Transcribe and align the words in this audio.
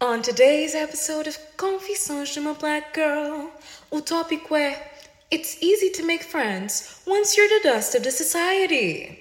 On 0.00 0.22
today's 0.22 0.76
episode 0.76 1.28
of 1.28 1.36
Confissões 1.56 2.28
de 2.28 2.38
uma 2.38 2.54
Black 2.54 2.94
Girl, 2.94 3.48
o 3.90 4.00
tópico 4.00 4.54
é 4.54 4.92
It's 5.28 5.58
easy 5.60 5.90
to 5.90 6.04
make 6.04 6.24
friends 6.24 7.00
once 7.04 7.36
you're 7.36 7.60
the 7.60 7.74
dust 7.74 7.96
of 7.96 8.04
the 8.04 8.12
society. 8.12 9.18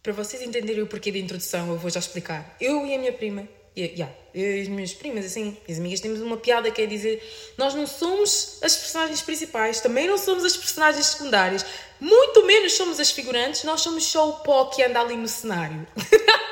Para 0.00 0.12
vocês 0.12 0.40
entenderem 0.40 0.84
o 0.84 0.86
porquê 0.86 1.10
da 1.10 1.18
introdução, 1.18 1.68
eu 1.72 1.76
vou 1.76 1.90
já 1.90 1.98
explicar. 1.98 2.56
Eu 2.60 2.86
e 2.86 2.94
a 2.94 2.98
minha 2.98 3.12
prima, 3.12 3.48
e, 3.74 3.86
yeah, 3.86 4.14
eu 4.32 4.58
e 4.58 4.60
as 4.60 4.68
minhas 4.68 4.94
primas, 4.94 5.24
assim, 5.24 5.56
as 5.68 5.78
amigas, 5.78 5.98
temos 5.98 6.20
uma 6.20 6.36
piada 6.36 6.70
que 6.70 6.80
é 6.80 6.86
dizer: 6.86 7.20
nós 7.58 7.74
não 7.74 7.84
somos 7.84 8.60
as 8.62 8.76
personagens 8.76 9.20
principais, 9.20 9.80
também 9.80 10.06
não 10.06 10.16
somos 10.16 10.44
as 10.44 10.56
personagens 10.56 11.06
secundárias, 11.06 11.66
muito 11.98 12.46
menos 12.46 12.74
somos 12.74 13.00
as 13.00 13.10
figurantes, 13.10 13.64
nós 13.64 13.80
somos 13.80 14.04
só 14.04 14.28
o 14.28 14.32
pó 14.44 14.66
que 14.66 14.80
anda 14.80 15.00
ali 15.00 15.16
no 15.16 15.26
cenário. 15.26 15.84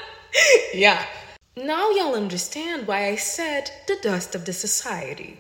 yeah. 0.75 1.09
Now 1.57 1.91
you'll 1.91 2.15
understand 2.15 2.87
why 2.87 3.07
I 3.07 3.17
said 3.17 3.71
the 3.87 3.97
dust 4.03 4.35
of 4.35 4.45
the 4.45 4.53
society. 4.53 5.39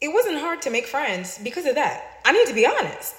It 0.00 0.08
wasn't 0.08 0.40
hard 0.40 0.62
to 0.62 0.70
make 0.70 0.86
friends 0.86 1.38
because 1.44 1.66
of 1.66 1.74
that. 1.74 2.22
I 2.24 2.32
need 2.32 2.46
to 2.46 2.54
be 2.54 2.64
honest. 2.64 3.14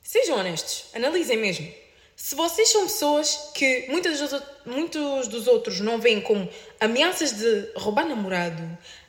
Sejam 0.00 0.38
honestos, 0.38 0.84
analisem 0.94 1.38
mesmo. 1.38 1.66
Se 2.14 2.36
vocês 2.36 2.68
são 2.68 2.84
pessoas 2.84 3.50
que 3.52 3.86
muitos 3.88 4.20
dos, 4.20 4.42
muitos 4.64 5.26
dos 5.26 5.48
outros 5.48 5.80
não 5.80 5.98
veem 5.98 6.20
como 6.20 6.48
ameaças 6.80 7.32
de 7.32 7.68
roubar 7.74 8.06
namorado, 8.06 8.62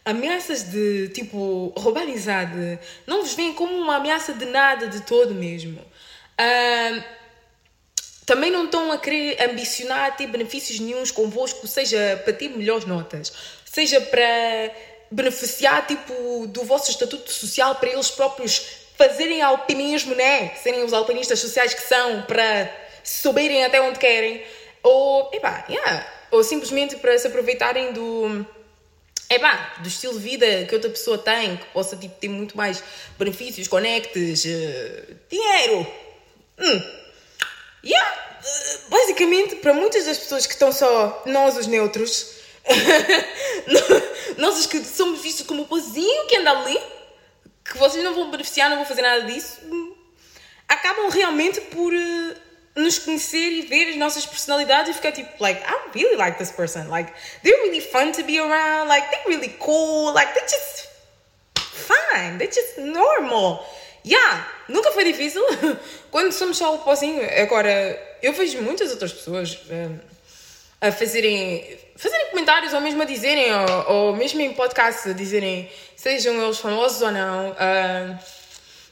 ameaças 0.04 0.64
de 0.64 1.10
tipo 1.10 1.72
roubar 1.78 2.02
amizade, 2.02 2.80
não 3.06 3.22
vos 3.22 3.36
veem 3.36 3.54
como 3.54 3.78
uma 3.78 3.98
ameaça 3.98 4.34
de 4.34 4.46
nada 4.46 4.88
de 4.88 5.02
todo 5.02 5.36
mesmo. 5.36 5.80
Uh, 5.80 7.04
também 8.28 8.52
não 8.52 8.66
estão 8.66 8.92
a 8.92 8.98
querer 8.98 9.42
ambicionar 9.42 10.18
ter 10.18 10.28
benefícios 10.28 10.82
nenhums 10.82 11.12
convosco, 11.12 11.66
seja 11.66 12.22
para 12.26 12.34
ter 12.34 12.50
melhores 12.50 12.86
notas, 12.86 13.32
seja 13.64 14.02
para 14.02 14.70
beneficiar 15.10 15.88
tipo 15.88 16.46
do 16.48 16.66
vosso 16.66 16.92
estatuto 16.92 17.32
social 17.32 17.76
para 17.76 17.90
eles 17.90 18.12
próprios 18.12 18.68
fazerem 18.98 19.42
alpinismo, 19.42 20.14
né? 20.14 20.50
Serem 20.62 20.84
os 20.84 20.92
alpinistas 20.92 21.40
sociais 21.40 21.74
que 21.74 21.82
são 21.84 22.24
para 22.24 22.70
subirem 23.02 23.64
até 23.64 23.80
onde 23.80 23.98
querem, 23.98 24.44
ou, 24.84 25.30
epá, 25.32 25.66
yeah, 25.70 26.06
ou 26.30 26.44
simplesmente 26.44 26.98
para 26.98 27.18
se 27.18 27.28
aproveitarem 27.28 27.94
do, 27.94 28.46
epá, 29.30 29.76
do 29.80 29.88
estilo 29.88 30.14
de 30.16 30.20
vida 30.20 30.66
que 30.66 30.76
outra 30.76 30.90
pessoa 30.90 31.18
tem, 31.18 31.56
que 31.56 31.66
possa 31.68 31.96
tipo, 31.96 32.16
ter 32.20 32.28
muito 32.28 32.58
mais 32.58 32.84
benefícios, 33.18 33.70
conectes, 33.70 34.44
uh, 34.44 35.16
dinheiro. 35.30 35.88
Hum. 36.60 37.07
Basicamente, 39.18 39.56
para 39.56 39.74
muitas 39.74 40.06
das 40.06 40.20
pessoas 40.20 40.46
que 40.46 40.54
estão 40.54 40.72
só 40.72 41.24
nós, 41.26 41.58
os 41.58 41.66
neutros, 41.66 42.36
nós 44.38 44.60
os 44.60 44.68
que 44.68 44.84
somos 44.84 45.22
vistos 45.22 45.48
como 45.48 45.64
o 45.64 45.66
pozinho 45.66 46.28
que 46.28 46.38
anda 46.38 46.52
ali, 46.52 46.80
que 47.66 47.76
vocês 47.80 48.04
não 48.04 48.14
vão 48.14 48.30
beneficiar, 48.30 48.70
não 48.70 48.78
vão 48.78 48.86
fazer 48.86 49.02
nada 49.02 49.24
disso, 49.24 49.58
acabam 50.68 51.10
realmente 51.10 51.60
por. 51.62 51.92
Uh, 51.94 52.48
nos 52.76 53.00
conhecer 53.00 53.54
e 53.54 53.62
ver 53.64 53.90
as 53.90 53.96
nossas 53.96 54.24
personalidades 54.24 54.92
e 54.92 54.94
ficar 54.94 55.12
tipo, 55.12 55.32
like, 55.40 55.60
I 55.64 55.90
really 55.96 56.16
like 56.16 56.38
this 56.38 56.52
person. 56.52 56.88
Like, 56.90 57.12
they're 57.42 57.64
really 57.64 57.82
fun 57.82 58.12
to 58.12 58.24
be 58.24 58.38
around. 58.38 58.88
Like, 58.88 59.10
they're 59.10 59.28
really 59.28 59.56
cool. 59.60 60.14
Like, 60.14 60.32
they're 60.36 60.46
just 60.48 60.88
fine. 61.56 62.38
They're 62.38 62.52
just 62.52 62.78
normal. 62.78 63.66
Yeah, 64.08 64.48
nunca 64.70 64.92
foi 64.92 65.04
difícil. 65.04 65.44
Quando 66.10 66.32
somos 66.32 66.58
só 66.58 66.76
o 66.76 66.80
pozinho. 66.80 67.22
Agora, 67.42 68.18
eu 68.22 68.32
vejo 68.34 68.62
muitas 68.62 68.92
outras 68.92 69.12
pessoas 69.12 69.60
um, 69.70 70.00
a 70.80 70.92
fazerem, 70.92 71.78
fazerem 71.96 72.30
comentários 72.30 72.74
ou 72.74 72.80
mesmo 72.80 73.02
a 73.02 73.06
dizerem, 73.06 73.52
ou, 73.54 73.96
ou 73.96 74.16
mesmo 74.16 74.40
em 74.40 74.54
podcast, 74.54 75.10
a 75.10 75.14
dizerem, 75.14 75.70
sejam 75.96 76.42
eles 76.42 76.60
famosos 76.60 77.02
ou 77.02 77.12
não. 77.12 77.52
Uh, 77.52 78.18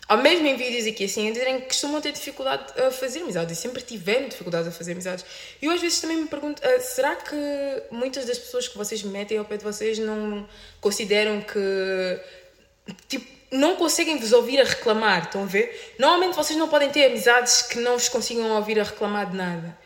ao 0.08 0.20
mesmo 0.20 0.46
em 0.46 0.56
vídeos 0.56 0.86
aqui 0.86 1.06
assim, 1.06 1.28
a 1.30 1.32
dizerem 1.32 1.62
que 1.62 1.68
costumam 1.68 2.00
ter 2.00 2.12
dificuldade 2.12 2.80
a 2.80 2.92
fazer 2.92 3.22
amizades 3.22 3.58
e 3.58 3.62
sempre 3.62 3.82
tiveram 3.82 4.28
dificuldade 4.28 4.68
a 4.68 4.72
fazer 4.72 4.92
amizades. 4.92 5.26
E 5.60 5.66
eu 5.66 5.72
às 5.72 5.82
vezes 5.82 6.00
também 6.00 6.18
me 6.18 6.28
pergunto: 6.28 6.62
uh, 6.62 6.82
será 6.82 7.16
que 7.16 7.36
muitas 7.90 8.26
das 8.26 8.38
pessoas 8.38 8.68
que 8.68 8.78
vocês 8.78 9.02
metem 9.02 9.38
ao 9.38 9.46
pé 9.46 9.58
de 9.58 9.64
vocês 9.64 9.98
não 9.98 10.48
consideram 10.82 11.42
que. 11.42 12.20
Tipo, 13.08 13.26
não 13.52 13.76
conseguem 13.76 14.18
vos 14.18 14.32
ouvir 14.34 14.60
a 14.60 14.64
reclamar, 14.64 15.24
estão 15.24 15.44
a 15.44 15.46
ver? 15.46 15.96
Normalmente 15.98 16.36
vocês 16.36 16.58
não 16.58 16.68
podem 16.68 16.90
ter 16.90 17.06
amizades 17.06 17.62
que 17.62 17.80
não 17.80 17.94
vos 17.94 18.10
consigam 18.10 18.50
ouvir 18.52 18.80
a 18.80 18.84
reclamar 18.84 19.30
de 19.30 19.38
nada. 19.38 19.78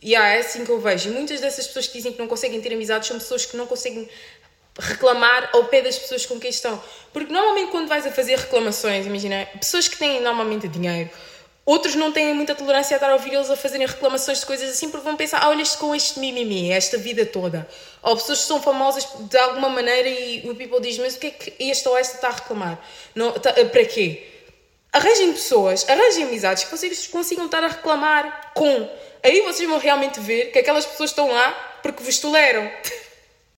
E 0.00 0.10
yeah, 0.10 0.34
é 0.34 0.40
assim 0.40 0.64
que 0.64 0.70
eu 0.70 0.78
vejo. 0.80 1.08
E 1.08 1.12
muitas 1.12 1.40
dessas 1.40 1.66
pessoas 1.66 1.86
que 1.86 1.94
dizem 1.94 2.12
que 2.12 2.18
não 2.18 2.28
conseguem 2.28 2.60
ter 2.60 2.72
amizades 2.74 3.08
são 3.08 3.18
pessoas 3.18 3.46
que 3.46 3.56
não 3.56 3.66
conseguem 3.66 4.08
reclamar 4.78 5.50
ao 5.52 5.64
pé 5.64 5.82
das 5.82 5.98
pessoas 5.98 6.26
com 6.26 6.38
quem 6.38 6.50
estão. 6.50 6.82
Porque 7.12 7.32
normalmente 7.32 7.70
quando 7.70 7.88
vais 7.88 8.06
a 8.06 8.10
fazer 8.10 8.38
reclamações, 8.38 9.06
imagina, 9.06 9.46
pessoas 9.58 9.88
que 9.88 9.96
têm 9.96 10.20
normalmente 10.20 10.68
dinheiro, 10.68 11.10
outros 11.64 11.94
não 11.94 12.12
têm 12.12 12.34
muita 12.34 12.54
tolerância 12.54 12.94
a 12.94 12.96
estar 12.96 13.10
a 13.10 13.14
ouvir 13.14 13.32
eles 13.32 13.50
a 13.50 13.56
fazerem 13.56 13.86
reclamações 13.86 14.40
de 14.40 14.46
coisas 14.46 14.70
assim, 14.70 14.90
porque 14.90 15.04
vão 15.04 15.16
pensar, 15.16 15.42
ah, 15.42 15.48
olha 15.48 15.64
com 15.78 15.94
este 15.94 16.18
mimimi, 16.20 16.70
esta 16.70 16.98
vida 16.98 17.24
toda. 17.24 17.66
Ou 18.02 18.16
pessoas 18.16 18.40
que 18.40 18.46
são 18.46 18.60
famosas 18.60 19.06
de 19.18 19.38
alguma 19.38 19.68
maneira 19.68 20.08
e 20.08 20.48
o 20.48 20.54
people 20.54 20.80
diz, 20.80 20.98
mas 20.98 21.16
o 21.16 21.18
que 21.18 21.26
é 21.28 21.30
que 21.30 21.54
este 21.58 21.88
ou 21.88 21.96
esta 21.96 22.16
está 22.16 22.28
a 22.28 22.32
reclamar? 22.32 22.78
Não, 23.14 23.32
tá, 23.32 23.52
para 23.52 23.84
quê? 23.84 24.28
Arranjem 24.92 25.32
pessoas, 25.32 25.88
arranjem 25.88 26.24
amizades 26.24 26.64
que 26.64 26.70
vocês 26.70 27.06
consigam 27.08 27.46
estar 27.46 27.64
a 27.64 27.68
reclamar 27.68 28.52
com. 28.54 28.88
Aí 29.22 29.40
vocês 29.40 29.68
vão 29.68 29.78
realmente 29.78 30.20
ver 30.20 30.52
que 30.52 30.58
aquelas 30.58 30.84
pessoas 30.84 31.10
estão 31.10 31.32
lá 31.32 31.50
porque 31.82 32.02
vos 32.02 32.18
toleram. 32.18 32.70